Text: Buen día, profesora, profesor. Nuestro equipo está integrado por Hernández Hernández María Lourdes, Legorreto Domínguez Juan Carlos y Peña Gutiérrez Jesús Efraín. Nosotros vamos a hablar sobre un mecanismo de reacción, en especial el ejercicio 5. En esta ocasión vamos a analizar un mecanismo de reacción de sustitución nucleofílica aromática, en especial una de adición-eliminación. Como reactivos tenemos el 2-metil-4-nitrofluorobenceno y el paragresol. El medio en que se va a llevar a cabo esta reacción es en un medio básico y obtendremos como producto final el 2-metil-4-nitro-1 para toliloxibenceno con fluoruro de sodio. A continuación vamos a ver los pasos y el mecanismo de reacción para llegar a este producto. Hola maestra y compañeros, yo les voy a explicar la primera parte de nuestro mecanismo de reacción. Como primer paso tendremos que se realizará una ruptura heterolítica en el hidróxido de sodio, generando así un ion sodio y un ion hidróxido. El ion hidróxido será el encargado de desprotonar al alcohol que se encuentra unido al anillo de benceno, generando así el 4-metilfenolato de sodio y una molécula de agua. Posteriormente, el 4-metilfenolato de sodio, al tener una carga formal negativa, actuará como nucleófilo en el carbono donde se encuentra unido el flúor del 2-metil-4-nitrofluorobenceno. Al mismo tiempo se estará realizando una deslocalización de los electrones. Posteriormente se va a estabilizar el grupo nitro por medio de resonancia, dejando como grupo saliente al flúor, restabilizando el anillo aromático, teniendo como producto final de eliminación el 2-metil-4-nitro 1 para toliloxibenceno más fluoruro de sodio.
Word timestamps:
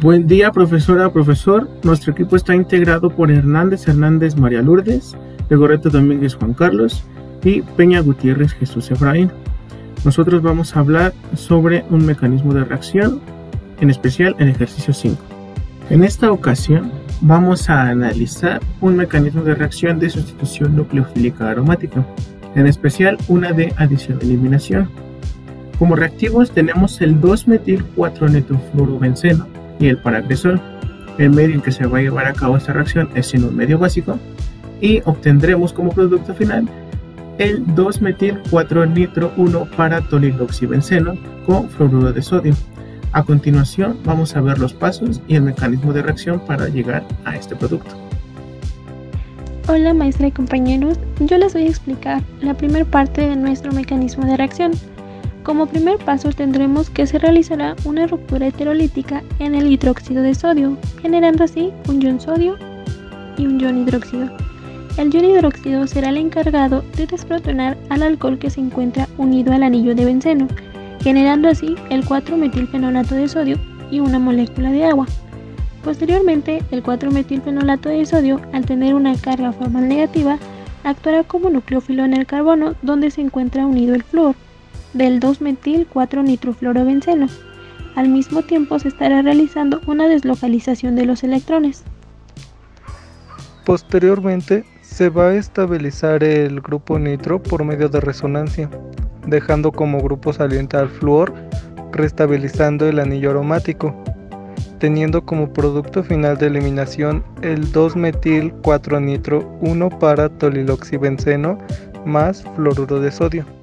Buen 0.00 0.26
día, 0.26 0.50
profesora, 0.50 1.12
profesor. 1.12 1.68
Nuestro 1.84 2.12
equipo 2.12 2.34
está 2.34 2.56
integrado 2.56 3.10
por 3.10 3.30
Hernández 3.30 3.86
Hernández 3.86 4.36
María 4.36 4.62
Lourdes, 4.62 5.14
Legorreto 5.50 5.90
Domínguez 5.90 6.34
Juan 6.34 6.54
Carlos 6.54 7.04
y 7.44 7.60
Peña 7.60 8.00
Gutiérrez 8.00 8.54
Jesús 8.54 8.90
Efraín. 8.90 9.30
Nosotros 10.04 10.40
vamos 10.42 10.74
a 10.74 10.80
hablar 10.80 11.12
sobre 11.34 11.84
un 11.90 12.06
mecanismo 12.06 12.54
de 12.54 12.64
reacción, 12.64 13.20
en 13.80 13.90
especial 13.90 14.34
el 14.38 14.48
ejercicio 14.48 14.94
5. 14.94 15.22
En 15.90 16.04
esta 16.04 16.32
ocasión 16.32 16.90
vamos 17.20 17.68
a 17.68 17.82
analizar 17.82 18.62
un 18.80 18.96
mecanismo 18.96 19.42
de 19.42 19.54
reacción 19.54 19.98
de 20.00 20.08
sustitución 20.08 20.74
nucleofílica 20.74 21.50
aromática, 21.50 22.02
en 22.54 22.66
especial 22.66 23.18
una 23.28 23.52
de 23.52 23.74
adición-eliminación. 23.76 24.88
Como 25.78 25.96
reactivos 25.96 26.50
tenemos 26.50 27.02
el 27.02 27.20
2-metil-4-nitrofluorobenceno 27.20 29.61
y 29.82 29.88
el 29.88 29.98
paragresol. 29.98 30.58
El 31.18 31.28
medio 31.30 31.56
en 31.56 31.60
que 31.60 31.72
se 31.72 31.84
va 31.86 31.98
a 31.98 32.02
llevar 32.02 32.26
a 32.26 32.32
cabo 32.32 32.56
esta 32.56 32.72
reacción 32.72 33.10
es 33.14 33.34
en 33.34 33.44
un 33.44 33.54
medio 33.54 33.78
básico 33.78 34.18
y 34.80 35.02
obtendremos 35.04 35.74
como 35.74 35.90
producto 35.90 36.32
final 36.34 36.66
el 37.38 37.66
2-metil-4-nitro-1 37.66 39.68
para 39.70 40.00
toliloxibenceno 40.02 41.14
con 41.44 41.68
fluoruro 41.68 42.12
de 42.12 42.22
sodio. 42.22 42.54
A 43.12 43.24
continuación 43.24 43.98
vamos 44.04 44.36
a 44.36 44.40
ver 44.40 44.58
los 44.58 44.72
pasos 44.72 45.20
y 45.28 45.36
el 45.36 45.42
mecanismo 45.42 45.92
de 45.92 46.02
reacción 46.02 46.40
para 46.46 46.68
llegar 46.68 47.04
a 47.24 47.36
este 47.36 47.54
producto. 47.56 47.94
Hola 49.68 49.94
maestra 49.94 50.26
y 50.28 50.32
compañeros, 50.32 50.98
yo 51.20 51.38
les 51.38 51.52
voy 51.52 51.62
a 51.64 51.68
explicar 51.68 52.20
la 52.40 52.54
primera 52.54 52.84
parte 52.84 53.20
de 53.20 53.36
nuestro 53.36 53.70
mecanismo 53.72 54.26
de 54.26 54.36
reacción. 54.36 54.72
Como 55.42 55.66
primer 55.66 55.98
paso 55.98 56.30
tendremos 56.30 56.88
que 56.88 57.04
se 57.04 57.18
realizará 57.18 57.74
una 57.84 58.06
ruptura 58.06 58.46
heterolítica 58.46 59.24
en 59.40 59.56
el 59.56 59.72
hidróxido 59.72 60.22
de 60.22 60.36
sodio, 60.36 60.78
generando 61.00 61.42
así 61.42 61.72
un 61.88 62.00
ion 62.00 62.20
sodio 62.20 62.56
y 63.36 63.46
un 63.46 63.58
ion 63.58 63.78
hidróxido. 63.78 64.30
El 64.98 65.12
ion 65.12 65.24
hidróxido 65.24 65.88
será 65.88 66.10
el 66.10 66.18
encargado 66.18 66.84
de 66.96 67.08
desprotonar 67.08 67.76
al 67.88 68.04
alcohol 68.04 68.38
que 68.38 68.50
se 68.50 68.60
encuentra 68.60 69.08
unido 69.18 69.52
al 69.52 69.64
anillo 69.64 69.96
de 69.96 70.04
benceno, 70.04 70.46
generando 71.02 71.48
así 71.48 71.74
el 71.90 72.04
4-metilfenolato 72.04 73.16
de 73.16 73.26
sodio 73.26 73.58
y 73.90 73.98
una 73.98 74.20
molécula 74.20 74.70
de 74.70 74.84
agua. 74.84 75.06
Posteriormente, 75.82 76.62
el 76.70 76.84
4-metilfenolato 76.84 77.88
de 77.88 78.06
sodio, 78.06 78.40
al 78.52 78.64
tener 78.64 78.94
una 78.94 79.16
carga 79.16 79.50
formal 79.50 79.88
negativa, 79.88 80.38
actuará 80.84 81.24
como 81.24 81.50
nucleófilo 81.50 82.04
en 82.04 82.14
el 82.14 82.26
carbono 82.26 82.76
donde 82.82 83.10
se 83.10 83.22
encuentra 83.22 83.66
unido 83.66 83.96
el 83.96 84.04
flúor 84.04 84.36
del 84.94 85.20
2-metil-4-nitrofluorobenceno. 85.20 87.28
Al 87.94 88.08
mismo 88.08 88.42
tiempo 88.42 88.78
se 88.78 88.88
estará 88.88 89.20
realizando 89.22 89.80
una 89.86 90.08
deslocalización 90.08 90.96
de 90.96 91.06
los 91.06 91.24
electrones. 91.24 91.84
Posteriormente 93.64 94.64
se 94.80 95.08
va 95.08 95.28
a 95.28 95.34
estabilizar 95.34 96.24
el 96.24 96.60
grupo 96.60 96.98
nitro 96.98 97.42
por 97.42 97.64
medio 97.64 97.88
de 97.88 98.00
resonancia, 98.00 98.68
dejando 99.26 99.72
como 99.72 100.00
grupo 100.00 100.32
saliente 100.32 100.76
al 100.76 100.88
flúor, 100.88 101.32
restabilizando 101.92 102.88
el 102.88 102.98
anillo 102.98 103.30
aromático, 103.30 103.94
teniendo 104.78 105.24
como 105.24 105.52
producto 105.52 106.02
final 106.02 106.36
de 106.38 106.48
eliminación 106.48 107.22
el 107.42 107.72
2-metil-4-nitro 107.72 109.58
1 109.60 109.98
para 109.98 110.28
toliloxibenceno 110.28 111.58
más 112.04 112.42
fluoruro 112.56 112.98
de 112.98 113.12
sodio. 113.12 113.61